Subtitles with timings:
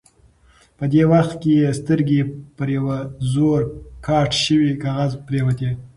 [0.77, 2.19] په دې وخت کې یې سترګې
[2.57, 2.97] پر یوه
[3.31, 3.59] زوړ
[4.05, 5.69] قات شوي کاغذ پرېوتې.